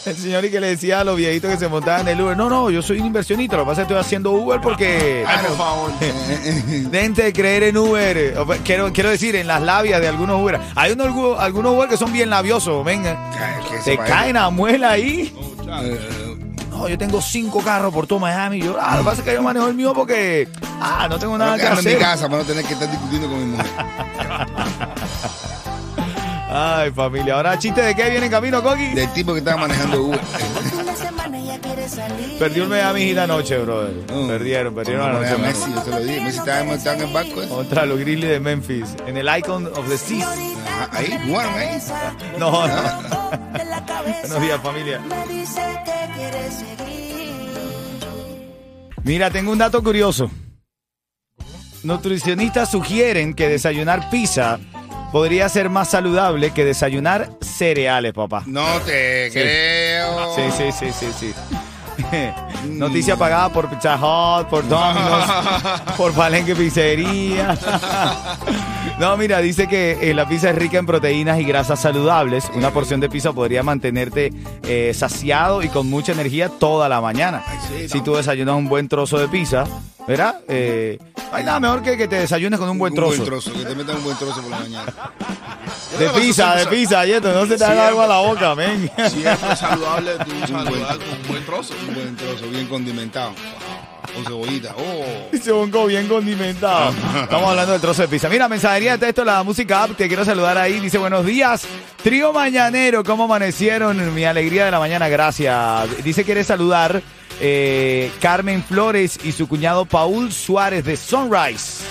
el 0.05 0.15
señor 0.15 0.45
y 0.45 0.49
que 0.51 0.59
le 0.61 0.67
decía 0.67 1.01
a 1.01 1.03
los 1.03 1.17
viejitos 1.17 1.51
que 1.51 1.57
se 1.57 1.67
montaban 1.67 2.07
en 2.07 2.15
el 2.17 2.21
Uber, 2.21 2.37
no, 2.37 2.49
no, 2.49 2.69
yo 2.69 2.81
soy 2.81 2.99
un 2.99 3.07
inversionista, 3.07 3.57
lo 3.57 3.63
que 3.63 3.67
pasa 3.71 3.81
es 3.81 3.87
que 3.87 3.93
estoy 3.93 4.05
haciendo 4.05 4.31
Uber 4.31 4.61
porque... 4.61 5.25
Ay, 5.27 5.45
por 5.47 5.57
favor. 5.57 5.91
Dejen 6.91 7.13
de 7.13 7.33
creer 7.33 7.63
en 7.63 7.77
Uber. 7.77 8.35
Quiero, 8.63 8.93
quiero 8.93 9.09
decir, 9.09 9.35
en 9.35 9.47
las 9.47 9.61
labias 9.61 9.99
de 9.99 10.07
algunos 10.07 10.41
Uber. 10.41 10.59
Hay 10.75 10.93
unos, 10.93 11.39
algunos- 11.39 11.75
Uber 11.75 11.89
que 11.89 11.97
son 11.97 12.13
bien 12.13 12.29
labiosos, 12.29 12.85
venga. 12.85 13.17
Eso 13.85 13.97
caen 14.07 14.37
a 14.37 14.49
muela 14.49 14.91
ahí. 14.91 15.33
Eh, 15.81 15.99
No, 16.69 16.87
yo 16.87 16.97
tengo 16.97 17.21
cinco 17.21 17.59
carros 17.61 17.93
por 17.93 18.07
todo 18.07 18.19
Miami. 18.19 18.59
Yo, 18.61 18.77
ah, 18.79 18.93
lo 18.97 18.99
que 18.99 19.05
pasa 19.09 19.21
es 19.21 19.27
que 19.27 19.33
yo 19.33 19.41
manejo 19.41 19.67
el 19.67 19.73
mío 19.73 19.93
porque, 19.93 20.47
ah, 20.79 21.07
no 21.09 21.17
tengo 21.19 21.37
nada 21.37 21.55
que 21.55 21.61
quedarme 21.63 21.79
en 21.79 21.85
mi 21.85 21.91
hacer. 21.91 22.01
casa 22.01 22.29
para 22.29 22.43
no 22.43 22.47
tener 22.47 22.63
que 22.63 22.73
estar 22.73 22.89
discutiendo 22.89 23.27
con 23.27 23.39
mi 23.39 23.45
mujer. 23.57 23.65
Ay, 26.59 26.89
familia. 26.91 27.35
Ahora, 27.35 27.59
chiste 27.59 27.83
de 27.83 27.93
qué 27.93 28.09
viene 28.09 28.25
en 28.25 28.31
camino, 28.31 28.63
Coqui. 28.63 28.87
Del 28.95 29.13
tipo 29.13 29.31
que 29.33 29.39
estaba 29.39 29.57
manejando 29.57 30.01
Uber. 30.05 30.19
Perdió 32.39 32.63
el 32.63 32.69
Miami 32.69 33.01
Heat 33.09 33.17
anoche, 33.19 33.57
brother. 33.59 33.93
No. 34.09 34.27
Perdieron, 34.27 34.73
perdieron 34.73 35.07
anoche. 35.07 35.33
poner 35.33 35.45
a 35.45 35.47
Messi, 35.49 35.71
yo 35.71 35.81
te 35.83 35.91
lo 35.91 35.99
dije. 35.99 36.21
Messi 36.21 36.39
estaba, 36.39 36.73
estaba 36.73 36.95
en 36.95 37.03
el 37.03 37.13
barco. 37.13 37.43
¿eh? 37.43 37.47
Contra 37.47 37.85
los 37.85 37.99
Grizzlies 37.99 38.31
de 38.31 38.39
Memphis. 38.39 38.95
En 39.05 39.17
el 39.17 39.27
Icon 39.37 39.67
of 39.67 39.87
the 39.87 39.97
Seas. 39.99 40.27
Ah, 40.67 40.89
Ahí, 40.93 41.19
jugaron 41.27 41.53
ahí. 41.53 41.79
No, 42.39 42.67
no. 42.67 42.75
Buenos 44.21 44.41
días, 44.41 44.61
familia. 44.63 45.01
Mira, 49.03 49.29
tengo 49.29 49.51
un 49.51 49.59
dato 49.59 49.83
curioso. 49.83 50.31
Nutricionistas 51.83 52.71
sugieren 52.71 53.35
que 53.35 53.47
desayunar 53.47 54.09
pizza 54.09 54.59
podría 55.11 55.47
ser 55.49 55.69
más 55.69 55.89
saludable 55.89 56.51
que 56.51 56.65
desayunar 56.65 57.29
cereales, 57.41 58.13
papá. 58.13 58.43
No 58.45 58.65
te 58.85 59.27
Sí. 59.31 59.39
creo. 59.39 60.35
Sí, 60.35 60.41
sí, 60.57 60.71
sí, 60.71 60.91
sí, 60.91 61.07
sí. 61.19 61.33
Noticia 62.69 63.15
pagada 63.15 63.49
por 63.49 63.69
Pizza 63.69 63.95
Hut, 63.95 64.47
por 64.49 64.67
Domino's, 64.67 65.25
por 65.97 66.13
Palenque 66.13 66.55
Pizzería. 66.55 67.57
No, 68.99 69.15
mira, 69.15 69.39
dice 69.41 69.67
que 69.67 70.09
eh, 70.09 70.13
la 70.15 70.27
pizza 70.27 70.49
es 70.49 70.55
rica 70.55 70.79
en 70.79 70.87
proteínas 70.87 71.39
y 71.39 71.43
grasas 71.43 71.79
saludables. 71.79 72.49
Una 72.55 72.71
porción 72.71 72.99
de 72.99 73.07
pizza 73.09 73.31
podría 73.31 73.61
mantenerte 73.61 74.33
eh, 74.63 74.91
saciado 74.95 75.61
y 75.61 75.69
con 75.69 75.87
mucha 75.87 76.13
energía 76.13 76.49
toda 76.49 76.89
la 76.89 76.99
mañana. 76.99 77.43
sí, 77.67 77.87
Si 77.89 78.01
tú 78.01 78.15
desayunas 78.15 78.55
un 78.55 78.67
buen 78.67 78.87
trozo 78.87 79.19
de 79.19 79.27
pizza, 79.27 79.65
¿verdad? 80.07 80.39
Eh, 80.47 80.97
no 81.31 81.37
hay 81.37 81.43
nada 81.43 81.59
mejor 81.59 81.81
que 81.81 81.97
que 81.97 82.07
te 82.07 82.19
desayunes 82.19 82.59
con 82.59 82.69
un 82.69 82.77
buen 82.77 82.93
trozo. 82.93 83.11
Un 83.11 83.17
buen 83.17 83.29
trozo, 83.29 83.53
que 83.53 83.65
te 83.65 83.75
metan 83.75 83.97
un 83.97 84.03
buen 84.03 84.17
trozo 84.17 84.41
por 84.41 84.51
la 84.51 84.59
mañana. 84.59 84.93
De 85.99 86.09
pizza, 86.09 86.55
de 86.55 86.67
pizza, 86.67 87.05
y 87.05 87.11
esto, 87.13 87.33
no 87.33 87.45
se 87.45 87.57
te 87.57 87.63
haga 87.65 87.87
algo 87.87 88.01
a 88.01 88.07
la 88.07 88.17
boca, 88.17 88.55
men. 88.55 88.89
Siempre 89.09 89.55
saludable, 89.55 90.11
tú 90.25 90.31
saludar 90.47 90.97
con 90.97 91.09
un 91.09 91.27
buen 91.27 91.45
trozo. 91.45 91.73
Un 91.87 91.93
buen 91.93 92.15
trozo, 92.15 92.47
bien 92.49 92.67
condimentado. 92.67 93.33
Con 94.13 94.23
cebollita. 94.23 94.73
Oh. 94.77 95.53
Bongo 95.53 95.85
bien 95.85 96.07
condimentado. 96.07 96.93
Estamos 97.23 97.49
hablando 97.49 97.73
del 97.73 97.81
trozo 97.81 98.03
de 98.03 98.07
pizza. 98.07 98.29
Mira, 98.29 98.47
mensajería 98.47 98.93
de 98.93 99.05
texto, 99.05 99.25
la 99.25 99.43
música 99.43 99.83
app, 99.83 99.95
te 99.95 100.07
quiero 100.07 100.23
saludar 100.23 100.57
ahí. 100.57 100.79
Dice, 100.79 100.97
buenos 100.97 101.25
días. 101.25 101.63
Trío 102.01 102.31
Mañanero, 102.31 103.03
¿cómo 103.03 103.25
amanecieron? 103.25 104.13
Mi 104.13 104.23
alegría 104.23 104.65
de 104.65 104.71
la 104.71 104.79
mañana, 104.79 105.09
gracias. 105.09 106.03
Dice, 106.03 106.23
quiere 106.23 106.43
saludar 106.43 107.01
eh, 107.39 108.11
Carmen 108.19 108.63
Flores 108.63 109.19
y 109.23 109.31
su 109.31 109.47
cuñado 109.47 109.85
Paul 109.85 110.31
Suárez 110.31 110.83
de 110.85 110.97
Sunrise. 110.97 111.83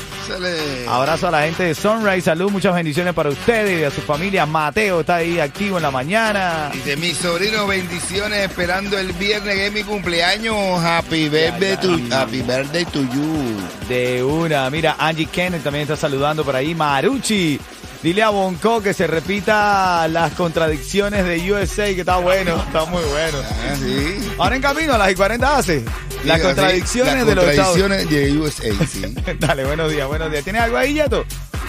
Abrazo 0.89 1.29
a 1.29 1.31
la 1.31 1.43
gente 1.43 1.63
de 1.63 1.75
Sunrise, 1.75 2.23
salud, 2.23 2.51
muchas 2.51 2.75
bendiciones 2.75 3.15
para 3.15 3.31
ustedes 3.31 3.81
y 3.81 3.85
a 3.85 3.91
su 3.91 4.01
familia. 4.01 4.45
Mateo 4.45 5.01
está 5.01 5.17
ahí 5.17 5.39
activo 5.39 5.77
en 5.77 5.85
la 5.85 5.91
mañana. 5.91 6.71
De 6.85 6.97
mi 6.97 7.15
sobrino, 7.15 7.67
bendiciones, 7.67 8.41
esperando 8.41 8.99
el 8.99 9.13
viernes 9.13 9.55
que 9.55 9.67
es 9.67 9.73
mi 9.73 9.85
cumpleaños. 9.85 10.57
Happy 10.83 11.29
birthday 11.29 11.77
to, 11.77 12.15
happy 12.15 12.43
birthday 12.43 12.85
to 12.87 13.03
you. 13.03 13.57
De 13.89 14.23
una. 14.25 14.69
Mira, 14.69 14.97
Angie 14.99 15.27
Kenneth 15.27 15.63
también 15.63 15.83
está 15.83 15.97
saludando 15.97 16.45
por 16.45 16.57
ahí. 16.57 16.75
Maruchi. 16.75 17.61
Dile 18.03 18.23
a 18.23 18.29
Bonco 18.31 18.81
que 18.83 18.95
se 18.95 19.07
repita 19.07 20.07
las 20.09 20.33
contradicciones 20.35 21.25
de 21.25 21.53
USA, 21.53 21.87
que 21.87 22.01
está 22.01 22.19
bueno, 22.19 22.57
está 22.57 22.85
muy 22.85 23.03
bueno. 23.03 23.39
Ah, 23.43 23.75
sí. 23.77 24.33
Ahora 24.39 24.57
en 24.57 24.63
camino 24.63 24.95
a 24.95 24.99
las 24.99 25.11
y 25.11 25.15
40 25.15 25.57
hace. 25.57 25.85
Las 26.25 26.39
Sí, 26.41 26.45
contradicciones 26.47 27.15
las 27.17 27.27
de 27.27 27.35
los 27.35 27.45
Estados 27.47 27.79
contradicciones 27.79 28.11
de 28.11 28.39
USA, 28.39 28.87
sí. 28.87 29.15
Dale, 29.41 29.65
buenos 29.65 29.91
días, 29.91 30.07
buenos 30.07 30.31
días. 30.31 30.45
¿Tienes 30.45 30.63
algo 30.63 30.77
ahí, 30.77 30.95
Yeto? 30.95 31.25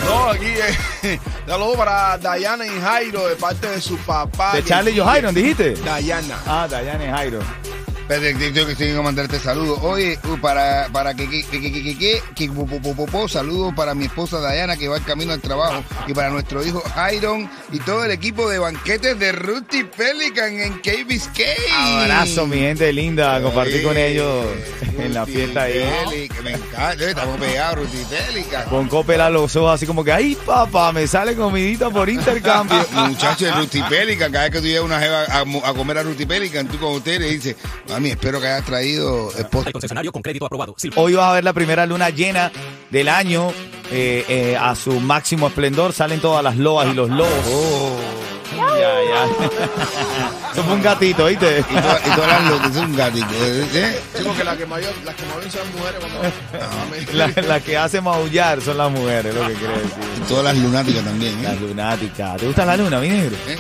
No, 0.06 0.30
aquí 0.30 0.46
eh, 1.04 1.20
saludo 1.48 1.74
para 1.74 2.18
Dayana 2.20 2.66
y 2.66 2.80
Jairo 2.82 3.28
de 3.28 3.36
parte 3.36 3.68
de 3.70 3.82
su 3.82 3.98
papá. 3.98 4.54
De 4.54 4.64
Charlie 4.64 4.92
y 4.92 5.00
Jairon, 5.00 5.34
dijiste. 5.34 5.74
Dayana. 5.76 6.38
Ah, 6.46 6.68
Dayane 6.70 7.10
Jairo. 7.10 7.40
Espérate, 8.10 8.52
tengo 8.54 8.68
que, 8.68 8.76
tengo 8.76 8.98
que 9.00 9.04
mandarte 9.04 9.38
saludos. 9.38 9.80
Oye, 9.82 10.18
uh, 10.24 10.38
para, 10.40 10.88
para 10.94 11.14
que, 11.14 11.30
que, 11.30 11.44
que, 11.44 11.60
que, 11.60 11.72
que, 11.74 11.98
que, 11.98 12.22
que 12.36 13.28
saludos 13.28 13.74
para 13.76 13.94
mi 13.94 14.06
esposa 14.06 14.40
Dayana 14.40 14.78
que 14.78 14.88
va 14.88 14.98
en 14.98 15.04
camino 15.04 15.34
al 15.34 15.42
trabajo 15.42 15.84
y 16.08 16.14
para 16.14 16.30
nuestro 16.30 16.66
hijo 16.66 16.82
Iron 17.14 17.50
y 17.72 17.80
todo 17.80 18.06
el 18.06 18.12
equipo 18.12 18.50
de 18.50 18.60
banquetes 18.60 19.20
de 19.20 19.32
Rusty 19.34 19.84
Pelican 19.84 20.58
en 20.60 20.74
Cave 20.80 21.04
Biscayne. 21.04 22.04
Abrazo, 22.04 22.48
mi 22.48 22.60
gente 22.60 22.94
linda, 22.94 23.42
compartir 23.42 23.84
con 23.84 23.98
ellos 23.98 24.46
en 24.98 25.14
la 25.14 25.26
fiesta 25.26 25.64
ahí. 25.64 26.30
me 26.44 26.52
encanta, 26.52 27.10
estamos 27.10 27.38
pegados, 27.40 27.80
Rusty 27.80 28.06
Pelican. 28.06 28.70
Con 28.70 28.88
copela 28.88 29.30
los 29.30 29.56
ojos 29.56 29.74
así 29.74 29.86
como 29.86 30.04
que, 30.04 30.14
ay 30.14 30.38
papá, 30.46 30.94
me 30.94 31.08
sale 31.08 31.36
comidita 31.36 31.90
por 31.90 32.10
intercambio. 32.10 32.86
Muchachos, 32.94 33.54
Rusty 33.58 33.82
Pelican, 33.84 34.32
cada 34.32 34.46
vez 34.46 34.54
que 34.54 34.60
tú 34.62 34.68
llevas 34.68 34.86
una 34.86 35.00
jeva 35.00 35.26
a, 35.66 35.74
comer 35.74 35.98
a 35.98 36.04
Rusty 36.04 36.26
Pelican, 36.26 36.68
tú 36.68 36.80
con 36.80 36.94
ustedes 36.94 37.30
dices, 37.30 37.56
mami, 37.98 38.12
espero 38.12 38.40
que 38.40 38.48
hayas 38.48 38.66
traído 38.66 39.32
esposa. 39.38 39.68
Al 39.68 39.74
concesionario 39.74 40.12
con 40.12 40.22
crédito 40.22 40.46
aprobado. 40.46 40.76
Hoy 40.96 41.14
vas 41.14 41.26
a 41.32 41.34
ver 41.34 41.44
la 41.44 41.54
primera 41.54 41.86
luna 41.86 42.10
llena 42.10 42.52
del 42.92 43.10
año 43.10 43.52
eh, 43.92 44.24
eh, 44.28 44.58
a 44.60 44.76
su 44.76 45.00
máximo 45.00 45.48
esplendor. 45.48 45.94
Salen 45.94 46.20
todas 46.20 46.44
las 46.44 46.58
loas 46.58 46.88
y 46.90 46.94
los 46.94 47.10
lobos. 47.10 47.30
Oh. 47.52 47.98
Ya, 48.56 48.94
ya. 49.04 49.26
Eso 50.54 50.64
fue 50.64 50.74
un 50.74 50.82
gatito, 50.82 51.26
¿viste? 51.26 51.60
Y, 51.70 51.74
todas- 51.76 52.02
y 52.06 52.10
las 52.10 52.50
locas, 52.50 52.72
es 52.72 52.78
un 52.78 52.96
gatito. 52.96 53.28
¿eh? 53.34 54.00
Sí, 54.16 54.24
porque 54.26 54.44
las 54.44 54.58
que 54.58 54.66
mayor, 54.66 54.94
las 55.04 55.16
que 55.16 55.26
más 55.26 55.38
ven 55.40 55.52
son 55.52 55.62
mujeres 55.78 56.00
cuando. 56.00 57.14
La, 57.14 57.28
la 57.48 57.60
que 57.60 57.78
hace 57.78 58.02
maullar 58.02 58.62
son 58.62 58.78
las 58.78 58.92
mujeres, 58.92 59.34
lo 59.36 59.48
que 59.48 59.54
quiere 59.54 59.74
Y 59.76 59.78
decir. 59.80 60.24
todas 60.28 60.44
las 60.46 60.58
lunáticas 60.58 61.04
también. 61.04 61.44
Las 61.44 61.54
¿eh? 61.54 61.60
lunáticas. 61.62 62.38
¿Te 62.38 62.46
gusta 62.48 62.66
la 62.66 62.78
luna, 62.78 63.00
mi 63.00 63.10
negro? 63.10 63.36
¿Eh? 63.48 63.58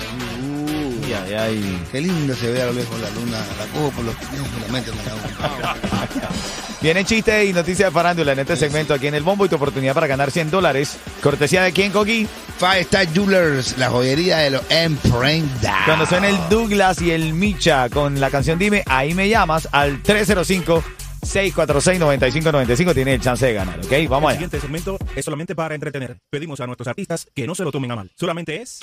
Qué 1.91 2.01
lindo 2.01 2.35
se 2.35 2.51
ve 2.51 2.61
a 2.61 2.65
lo 2.65 2.73
lejos 2.73 2.99
la 2.99 3.09
luna. 3.11 3.37
La 3.57 3.65
cojo 3.67 3.91
por 3.91 4.05
los 4.05 4.15
pies 4.15 4.29
y 4.31 4.61
la 4.61 4.73
meto 4.73 4.91
en 4.91 4.97
la. 4.97 5.75
Vienen 6.81 7.05
chistes 7.05 7.49
y 7.49 7.53
noticias 7.53 7.89
de 7.89 7.93
farándula 7.93 8.33
en 8.33 8.39
este 8.39 8.55
segmento 8.55 8.93
aquí 8.93 9.07
en 9.07 9.15
el 9.15 9.23
Bombo 9.23 9.45
y 9.45 9.49
tu 9.49 9.55
oportunidad 9.55 9.93
para 9.93 10.05
ganar 10.05 10.31
100 10.31 10.51
dólares. 10.51 10.97
¿Cortesía 11.23 11.63
de 11.63 11.71
quién, 11.71 11.91
Coqui? 11.91 12.27
Five 12.59 12.81
Star 12.81 13.07
Jewelers, 13.07 13.77
la 13.77 13.89
joyería 13.89 14.37
de 14.37 14.51
los 14.51 14.61
emprendados. 14.69 15.85
Cuando 15.85 16.05
suene 16.05 16.29
el 16.29 16.37
Douglas 16.49 17.01
y 17.01 17.11
el 17.11 17.33
Micha 17.33 17.89
con 17.89 18.19
la 18.19 18.29
canción 18.29 18.59
Dime, 18.59 18.83
ahí 18.85 19.13
me 19.13 19.29
llamas 19.29 19.67
al 19.71 20.01
305-646-9595. 21.21 22.93
Tienes 22.93 23.15
el 23.15 23.21
chance 23.21 23.45
de 23.45 23.53
ganar, 23.53 23.79
¿ok? 23.79 23.91
Vamos 24.09 24.31
El 24.31 24.37
allá. 24.37 24.47
siguiente 24.47 24.59
segmento 24.59 24.97
es 25.15 25.25
solamente 25.25 25.55
para 25.55 25.75
entretener. 25.75 26.17
Pedimos 26.29 26.59
a 26.59 26.65
nuestros 26.65 26.87
artistas 26.87 27.27
que 27.35 27.45
no 27.47 27.55
se 27.55 27.63
lo 27.63 27.71
tomen 27.71 27.91
a 27.91 27.95
mal. 27.95 28.11
Solamente 28.15 28.61
es 28.61 28.79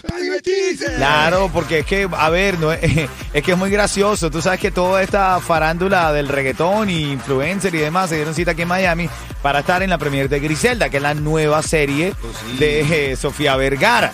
Claro, 0.97 1.51
porque 1.53 1.81
es 1.81 1.87
que, 1.87 2.09
a 2.11 2.31
ver, 2.31 2.59
no 2.59 2.73
es, 2.73 2.81
es 3.33 3.43
que 3.43 3.53
es 3.53 3.59
muy 3.59 3.71
gracioso. 3.71 4.31
Tú 4.31 4.41
sabes 4.43 4.61
que 4.61 4.71
toda 4.71 5.03
esta 5.03 5.41
farándula 5.41 6.13
del 6.13 6.29
reggaetón 6.29 6.91
y 6.91 7.13
influencer 7.13 7.75
y 7.75 7.79
demás 7.79 8.11
se 8.11 8.17
dieron 8.17 8.35
cita 8.35 8.53
aquí 8.53 8.63
en 8.63 8.69
Miami 8.69 9.09
para 9.43 9.61
estar 9.61 9.83
en 9.83 9.91
la 9.91 9.99
premier 9.99 10.29
de 10.29 10.41
Griselda, 10.41 10.89
que 10.89 10.97
es 10.99 11.03
la 11.03 11.15
nueva 11.15 11.63
serie 11.63 12.15
de 12.59 13.13
eh, 13.13 13.17
Sofía 13.17 13.57
Vergara. 13.57 14.13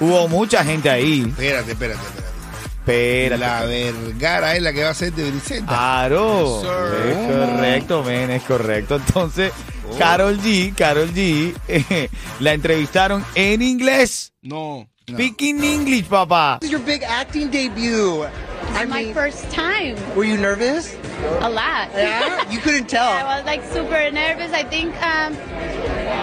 Hubo 0.00 0.28
mucha 0.28 0.64
gente 0.64 0.90
ahí. 0.90 1.20
Espérate, 1.26 1.72
espérate, 1.72 2.00
espérate. 2.00 2.31
Pero 2.84 3.36
La 3.36 3.64
Vergara 3.64 4.56
es 4.56 4.62
la 4.62 4.72
que 4.72 4.82
va 4.82 4.90
a 4.90 4.94
ser 4.94 5.12
de 5.12 5.30
Vicenta. 5.30 5.66
Claro, 5.72 6.60
es 6.60 7.16
correcto, 7.16 8.02
men, 8.02 8.30
es 8.30 8.42
correcto. 8.42 8.96
Entonces, 8.96 9.52
Carol 9.98 10.38
G, 10.40 10.74
Carol 10.74 11.12
G, 11.12 11.54
eh, 11.68 12.08
la 12.40 12.52
entrevistaron 12.54 13.24
en 13.34 13.62
inglés. 13.62 14.32
No. 14.42 14.88
Speaking 15.08 15.62
English, 15.62 16.04
papá. 16.08 16.58
This 16.60 16.68
is 16.68 16.72
your 16.72 16.80
big 16.84 17.02
acting 17.02 17.50
debut. 17.50 18.24
I 18.74 18.86
my 18.86 19.04
mean, 19.04 19.14
first 19.14 19.50
time. 19.50 19.96
were 20.16 20.24
you 20.24 20.36
nervous? 20.38 20.94
A 21.40 21.50
lot. 21.50 21.90
Yeah, 21.94 22.48
you 22.50 22.58
couldn't 22.60 22.86
tell. 22.88 23.04
I 23.12 23.36
was 23.36 23.44
like 23.44 23.62
super 23.72 24.10
nervous. 24.10 24.52
I 24.52 24.62
think 24.64 24.94
um, 25.02 25.34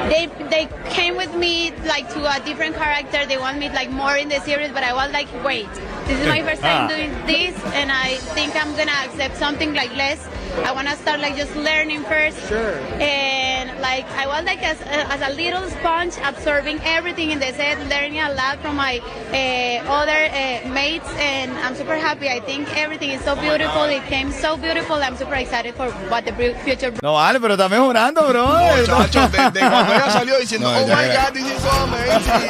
they 0.09 0.27
they 0.49 0.67
came 0.89 1.15
with 1.17 1.33
me 1.35 1.71
like 1.85 2.09
to 2.13 2.25
a 2.25 2.39
different 2.43 2.75
character. 2.75 3.25
They 3.27 3.37
want 3.37 3.59
me 3.59 3.69
like 3.69 3.91
more 3.91 4.15
in 4.15 4.29
the 4.29 4.39
series, 4.41 4.71
but 4.71 4.83
I 4.83 4.93
was 4.93 5.11
like, 5.11 5.27
wait, 5.43 5.67
this 6.09 6.19
is 6.19 6.27
my 6.27 6.41
first 6.41 6.61
time 6.61 6.85
Ah. 6.85 6.87
doing 6.89 7.11
this, 7.29 7.55
and 7.79 7.91
I 7.91 8.17
think 8.35 8.55
I'm 8.61 8.73
gonna 8.75 8.97
accept 9.05 9.37
something 9.37 9.73
like 9.73 9.93
less. 9.95 10.17
I 10.65 10.71
wanna 10.71 10.95
start 10.97 11.19
like 11.19 11.35
just 11.35 11.55
learning 11.55 12.03
first. 12.03 12.37
Sure. 12.47 12.75
And 12.99 13.79
like 13.81 14.05
I 14.11 14.27
was 14.27 14.43
like 14.45 14.61
as, 14.63 14.79
as 14.81 15.21
a 15.21 15.33
little 15.35 15.67
sponge, 15.69 16.15
absorbing 16.23 16.79
everything 16.83 17.31
in 17.31 17.39
the 17.39 17.51
set, 17.53 17.77
learning 17.87 18.19
a 18.19 18.33
lot 18.33 18.59
from 18.61 18.75
my 18.75 18.99
uh, 19.31 19.91
other 19.91 20.29
uh, 20.29 20.69
mates, 20.69 21.09
and 21.17 21.51
I'm 21.59 21.75
super 21.75 21.95
happy. 21.95 22.29
I 22.29 22.39
think 22.39 22.67
everything 22.75 23.11
is 23.11 23.21
so 23.23 23.35
beautiful. 23.35 23.83
It 23.83 24.03
came 24.05 24.31
so 24.31 24.57
beautiful. 24.57 24.95
I'm 24.97 25.15
super 25.15 25.35
excited 25.35 25.75
for 25.75 25.91
what 26.09 26.25
the 26.25 26.33
future. 26.63 26.93
No 27.01 27.13
vale, 27.13 27.39
pero 27.39 27.55
está 27.55 27.69
mejorando, 27.69 28.27
bro. 28.27 28.47
Muchachos, 28.77 29.31
desde 29.31 29.59
cuando 29.59 29.93
ella 29.93 30.11
salió 30.11 30.37
diciendo, 30.39 30.71
No, 30.71 30.79
oh 30.79 30.87
my 30.87 31.07
god, 31.07 31.33
this 31.33 31.45
is 31.45 31.61
so 31.61 31.69
amazing. 31.69 32.49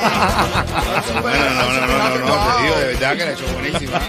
No, 1.15 1.21
no, 1.21 1.71
no, 1.71 1.87
no, 1.87 2.17
no, 2.17 2.25
no, 2.25 2.57
te 2.57 2.63
digo, 2.63 2.75
de 2.79 2.85
verdad 2.87 3.17
que 3.17 3.25
la 3.25 3.31
hecho 3.31 3.45
buenísima. 3.53 3.99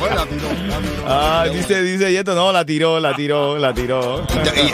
La 0.00 0.26
tiró, 0.26 0.48
la 0.66 0.78
tiró. 0.78 1.04
Ah, 1.06 1.46
dice, 1.52 1.82
dice 1.82 2.12
Yeto, 2.12 2.34
no, 2.34 2.52
la 2.52 2.64
tiró, 2.64 2.98
la 3.00 3.14
tiró, 3.14 3.58
la 3.58 3.72
tiró. 3.74 4.26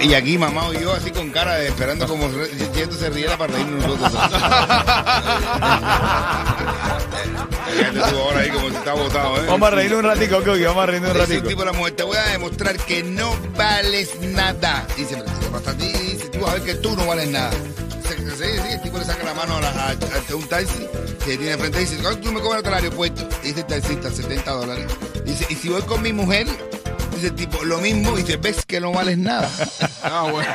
Y, 0.03 0.09
y 0.09 0.15
aquí 0.15 0.39
mamá 0.39 0.63
y 0.79 0.81
yo 0.83 0.93
así 0.93 1.11
con 1.11 1.31
cara 1.31 1.55
de 1.57 1.69
esperando 1.69 2.07
como 2.07 2.27
esto 2.27 2.97
se 2.97 3.11
riera 3.11 3.37
para 3.37 3.53
reírnos 3.55 3.87
nosotros. 3.87 4.13
Ahora 8.13 8.41
ahí 8.41 8.51
como 8.51 8.69
si 8.71 8.77
estaba 8.77 9.03
botado, 9.03 9.37
¿eh? 9.39 9.47
Vamos 9.49 9.67
a 9.69 9.71
reírnos 9.71 9.99
un 10.01 10.05
ratico, 10.07 10.43
Coqui, 10.43 10.63
vamos 10.63 10.83
a 10.83 10.87
reírnos 10.87 11.11
un 11.13 11.17
Dice 11.21 11.25
el 11.35 11.41
ratico. 11.41 11.49
tipo 11.49 11.63
a 11.63 11.65
la 11.67 11.73
mujer, 11.73 11.93
te 11.95 12.03
voy 12.05 12.17
a 12.17 12.23
demostrar 12.29 12.77
que 12.77 13.03
no 13.03 13.35
vales 13.57 14.11
nada. 14.21 14.87
Dice, 14.97 15.17
dice, 15.17 15.27
hasta 15.55 15.75
ti, 15.75 15.87
dice, 15.93 16.29
tú 16.31 16.41
vas 16.41 16.51
a 16.51 16.55
ver 16.55 16.63
que 16.63 16.75
tú 16.77 16.97
no 16.97 17.07
vales 17.07 17.29
nada. 17.29 17.51
Dice, 17.51 18.17
Sí, 18.37 18.45
sí, 18.63 18.69
el 18.73 18.83
tipo 18.83 18.99
le 18.99 19.05
saca 19.05 19.25
la 19.25 19.35
mano 19.35 19.57
a, 19.57 19.61
la- 19.63 19.69
a- 19.71 19.91
a 19.93 20.35
un 20.37 20.47
taxi 20.49 20.87
que 21.25 21.37
tiene 21.37 21.53
enfrente 21.53 21.79
y 21.79 21.85
dice, 21.87 21.97
¿cuánto 22.03 22.21
tú 22.21 22.33
me 22.33 22.41
cobras 22.41 22.65
al 22.65 22.75
aeropuerto? 22.75 23.27
Dice 23.43 23.61
el 23.61 23.67
taxista, 23.67 24.11
70 24.11 24.51
dólares. 24.53 24.87
Dice, 25.27 25.47
y 25.51 25.55
si 25.55 25.69
voy 25.69 25.83
con 25.83 26.01
mi 26.03 26.13
mujer, 26.13 26.47
dice 27.15 27.31
tipo, 27.33 27.63
lo 27.65 27.79
mismo, 27.79 28.19
y 28.19 28.23
dice, 28.23 28.37
ves 28.39 28.65
que 28.67 28.81
no 28.81 28.93
vales 28.93 29.19
nada. 29.19 29.49
Ah, 30.09 30.23
bueno. 30.31 30.49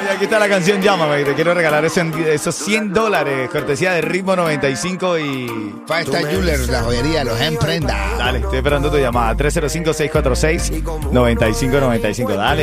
Oye, 0.00 0.10
aquí 0.10 0.24
está 0.24 0.38
la 0.38 0.48
canción 0.48 0.80
Llámame 0.80 1.22
y 1.22 1.24
te 1.24 1.34
quiero 1.34 1.52
regalar 1.52 1.84
ese- 1.84 2.06
esos 2.32 2.54
100 2.54 2.92
dólares, 2.92 3.50
cortesía 3.50 3.90
de 3.92 4.02
Ritmo 4.02 4.36
95 4.36 5.18
y... 5.18 5.46
Five 5.86 6.02
Star 6.02 6.26
Jewelers, 6.28 6.68
la 6.68 6.82
joyería, 6.82 7.24
los 7.24 7.40
emprendas. 7.40 7.96
Dale, 8.18 8.38
estoy 8.38 8.58
esperando 8.58 8.88
tu 8.90 8.98
llamada. 8.98 9.34
305-646-9595. 9.36 12.36
Dale. 12.36 12.62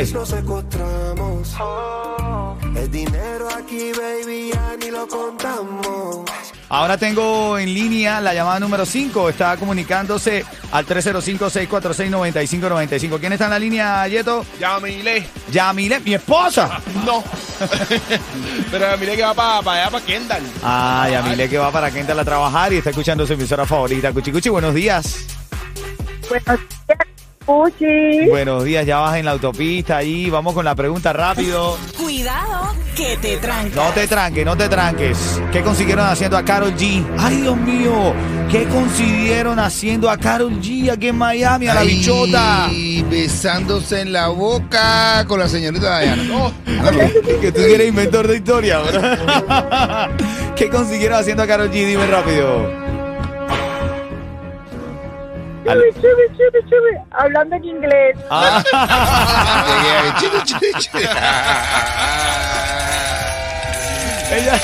El 2.76 2.90
dinero 2.90 3.48
aquí, 3.54 3.92
baby, 3.92 4.52
ya 4.54 4.74
ni 4.80 4.90
lo 4.90 5.06
contamos. 5.06 6.05
Ahora 6.68 6.98
tengo 6.98 7.56
en 7.58 7.72
línea 7.72 8.20
la 8.20 8.34
llamada 8.34 8.58
número 8.58 8.84
5. 8.84 9.28
Está 9.28 9.56
comunicándose 9.56 10.44
al 10.72 10.84
305-646-9595. 10.86 13.20
¿Quién 13.20 13.32
está 13.32 13.44
en 13.44 13.50
la 13.50 13.58
línea, 13.58 14.08
Yeto? 14.08 14.44
Ya 14.58 14.80
miré. 14.80 15.28
Yamile, 15.52 16.00
mi 16.00 16.14
esposa. 16.14 16.80
No. 17.04 17.22
Pero 18.70 18.98
miré 18.98 19.14
que 19.16 19.22
va 19.22 19.34
para 19.34 19.58
allá, 19.82 19.90
para 19.90 20.04
Kendall. 20.04 20.42
Ah, 20.62 21.08
Yamile 21.10 21.48
que 21.48 21.58
va 21.58 21.70
para 21.70 21.90
Kendall 21.92 22.18
a 22.18 22.24
trabajar 22.24 22.72
y 22.72 22.78
está 22.78 22.90
escuchando 22.90 23.24
su 23.26 23.34
emisora 23.34 23.64
favorita. 23.64 24.12
Cuchi 24.12 24.32
Cuchi, 24.32 24.48
buenos 24.48 24.74
días. 24.74 25.24
Buenos 26.28 26.58
días, 26.88 26.98
Puchi. 27.44 28.26
Buenos 28.28 28.64
días, 28.64 28.84
ya 28.84 28.98
vas 28.98 29.16
en 29.16 29.24
la 29.24 29.30
autopista 29.30 29.98
ahí. 29.98 30.28
Vamos 30.28 30.52
con 30.52 30.64
la 30.64 30.74
pregunta 30.74 31.12
rápido. 31.12 31.78
Cuidado 31.96 32.65
que 32.96 33.16
te 33.18 33.36
tranca. 33.36 33.76
No 33.76 33.90
te 33.92 34.06
tranques, 34.06 34.44
no 34.44 34.56
te 34.56 34.68
tranques. 34.68 35.40
¿Qué 35.52 35.60
consiguieron 35.60 36.06
haciendo 36.06 36.36
a 36.36 36.44
Carol 36.44 36.74
G? 36.74 37.04
Ay, 37.18 37.42
Dios 37.42 37.56
mío. 37.56 38.14
¿Qué 38.50 38.64
consiguieron 38.64 39.58
haciendo 39.58 40.08
a 40.10 40.16
Carol 40.16 40.60
G 40.60 40.90
aquí 40.90 41.08
en 41.08 41.16
Miami, 41.16 41.68
a 41.68 41.74
la 41.74 41.80
Ay, 41.80 41.88
bichota? 41.88 42.70
besándose 43.10 44.00
en 44.00 44.12
la 44.12 44.28
boca 44.28 45.24
con 45.28 45.38
la 45.38 45.48
señorita 45.48 46.00
Diana. 46.00 46.22
No, 46.24 46.52
Que 47.40 47.52
tú 47.52 47.60
eres 47.60 47.88
inventor 47.88 48.26
de 48.26 48.36
historia, 48.36 48.78
¿verdad? 48.80 50.10
¿Qué 50.56 50.70
consiguieron 50.70 51.18
haciendo 51.18 51.42
a 51.42 51.46
Carol 51.46 51.68
G? 51.70 51.86
Dime 51.86 52.06
rápido. 52.06 52.85
Chubi, 55.66 55.92
chubi, 55.94 56.28
chubi, 56.36 56.60
chubi. 56.70 56.92
Hablando 57.10 57.56
en 57.56 57.64
inglés. 57.64 58.16
Ah, 58.30 58.62
ella, 64.32 64.60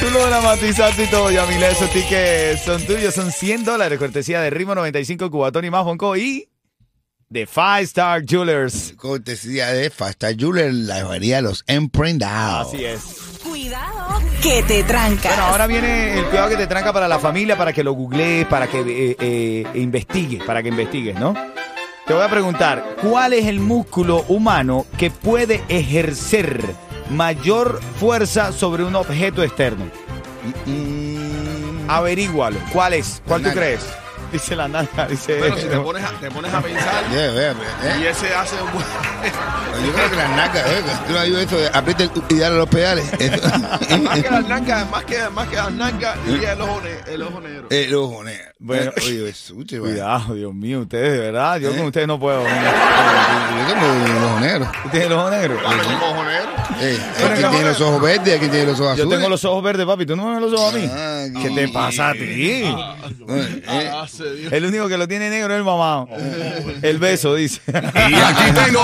tú 0.00 0.10
lo 0.10 0.26
dramatizaste 0.26 1.04
y 1.04 1.06
todo, 1.08 1.30
Yamile. 1.30 1.70
Esos 1.70 1.90
tickets 1.90 2.62
son 2.62 2.84
tuyos, 2.86 3.14
son 3.14 3.30
100 3.30 3.64
dólares, 3.64 3.98
cortesía 3.98 4.40
de 4.40 4.50
Ritmo 4.50 4.74
95, 4.74 5.30
Cubatón 5.30 5.64
y 5.64 5.70
más, 5.70 5.84
Juanco, 5.84 6.16
y 6.16 6.48
de 7.28 7.46
Five 7.46 7.82
Star 7.82 8.24
Jewelers. 8.26 8.94
Cortesía 8.96 9.68
de 9.68 9.90
Fasta 9.90 10.34
Jeweler, 10.34 10.72
la 10.72 11.04
joyería 11.04 11.36
de 11.36 11.42
los 11.42 11.64
emprendados. 11.66 12.68
Así 12.68 12.84
es. 12.84 13.29
Cuidado, 13.42 14.20
que 14.42 14.62
te 14.62 14.82
trancas. 14.84 15.32
Bueno, 15.34 15.44
ahora 15.44 15.66
viene 15.66 16.18
el 16.18 16.24
cuidado 16.26 16.50
que 16.50 16.56
te 16.56 16.66
tranca 16.66 16.92
para 16.92 17.08
la 17.08 17.18
familia, 17.18 17.56
para 17.56 17.72
que 17.72 17.82
lo 17.82 17.92
googlees, 17.92 18.46
para 18.46 18.66
que 18.66 18.80
eh, 18.80 19.16
eh, 19.18 19.66
investigues, 19.74 20.42
para 20.44 20.62
que 20.62 20.68
investigues, 20.68 21.18
¿no? 21.18 21.34
Te 22.06 22.14
voy 22.14 22.22
a 22.22 22.28
preguntar, 22.28 22.96
¿cuál 23.00 23.32
es 23.32 23.46
el 23.46 23.60
músculo 23.60 24.24
humano 24.28 24.84
que 24.98 25.10
puede 25.10 25.62
ejercer 25.68 26.60
mayor 27.10 27.80
fuerza 27.98 28.52
sobre 28.52 28.84
un 28.84 28.96
objeto 28.96 29.42
externo? 29.42 29.84
Averígualo. 31.88 32.58
¿Cuál 32.72 32.94
es? 32.94 33.22
¿Cuál 33.26 33.42
tú 33.42 33.50
crees? 33.50 33.80
Dice 34.32 34.54
la 34.56 34.68
nalga, 34.68 35.06
dice... 35.08 35.38
Bueno, 35.38 35.56
si 35.56 35.66
te 35.66 35.76
pones 35.78 36.04
a, 36.04 36.10
te 36.20 36.30
pones 36.30 36.54
a 36.54 36.60
pensar 36.62 37.04
Yeah, 37.12 37.32
yeah, 37.32 37.54
yeah. 37.82 37.98
y 37.98 38.06
ese 38.06 38.34
hace 38.34 38.56
un 38.62 38.72
buen... 38.72 38.84
Yo 39.86 39.92
creo 39.92 40.10
que 40.10 40.16
las 40.16 40.30
nalgas, 40.30 40.66
eh, 40.66 40.82
tú 41.06 41.12
no 41.12 41.18
has 41.18 41.26
esto 41.28 41.56
de 41.56 41.68
aprieta 41.72 42.02
el- 42.04 42.10
y 42.28 42.34
dale 42.38 42.54
a 42.54 42.58
los 42.58 42.68
pedales. 42.68 43.12
Eso- 43.18 43.48
más 44.02 44.22
que 44.22 44.30
las 44.30 44.48
nalgas, 44.48 44.90
más 44.90 45.04
que, 45.04 45.18
más 45.30 45.48
que 45.48 45.56
las 45.56 45.72
nalgas, 45.72 46.18
diría 46.26 46.52
el 46.52 46.60
ojo, 46.60 46.80
ne- 46.82 47.12
el 47.14 47.22
ojo 47.22 47.40
negro. 47.40 47.66
El 47.70 47.94
ojo 47.94 48.24
negro. 48.24 48.50
Bueno, 48.58 48.92
oye, 48.98 49.28
eso. 49.30 49.54
Cuidado, 49.54 50.34
Dios 50.34 50.52
mío, 50.54 50.80
ustedes, 50.80 51.12
de 51.12 51.18
verdad, 51.18 51.56
yo 51.58 51.70
¿Eh? 51.70 51.76
con 51.76 51.86
ustedes 51.86 52.06
no 52.06 52.18
puedo. 52.20 52.42
Yo 52.42 53.66
tengo 53.74 53.86
el 54.18 54.24
ojo 54.24 54.40
negro. 54.40 54.64
¿Usted 54.84 54.90
tiene 54.90 55.06
el 55.06 55.12
ojo 55.12 55.30
negro? 55.30 55.58
Claro, 55.60 55.82
tengo 55.82 56.06
ojo 56.10 56.24
negro. 56.24 56.50
Eh, 56.82 56.98
tiene 57.50 57.64
los 57.64 57.80
ojos 57.80 58.02
verdes, 58.02 58.38
quien 58.38 58.50
tiene 58.50 58.66
los 58.66 58.80
ojos 58.80 58.96
Yo 58.96 59.08
tengo 59.08 59.28
los 59.28 59.44
ojos 59.44 59.62
verdes, 59.62 59.86
papi. 59.86 60.06
¿Tú 60.06 60.16
no 60.16 60.26
me 60.26 60.40
ves 60.40 60.50
los 60.50 60.60
ojos 60.60 60.74
a 60.74 60.76
mí? 60.76 60.90
Ah, 60.92 61.26
¿Qué 61.42 61.50
te 61.50 61.68
pasa 61.68 62.10
a 62.10 62.12
ti? 62.12 62.20
Eh, 62.62 62.74
Ah, 62.76 64.06
dio. 64.06 64.19
El 64.50 64.64
único 64.64 64.88
que 64.88 64.96
lo 64.96 65.08
tiene 65.08 65.30
negro 65.30 65.52
es 65.52 65.58
el 65.58 65.64
mamá. 65.64 66.06
El 66.82 66.98
beso, 66.98 67.34
dice. 67.34 67.60
Y 67.68 68.14
aquí 68.14 68.52
tengo 68.54 68.80